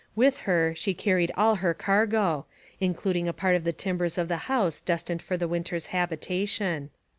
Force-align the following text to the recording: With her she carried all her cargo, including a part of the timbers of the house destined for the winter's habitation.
With 0.15 0.37
her 0.49 0.73
she 0.75 0.95
carried 0.95 1.31
all 1.37 1.57
her 1.57 1.75
cargo, 1.75 2.47
including 2.79 3.27
a 3.27 3.33
part 3.33 3.55
of 3.55 3.63
the 3.63 3.71
timbers 3.71 4.17
of 4.17 4.29
the 4.29 4.37
house 4.49 4.81
destined 4.81 5.21
for 5.21 5.37
the 5.37 5.47
winter's 5.47 5.85
habitation. 5.93 6.89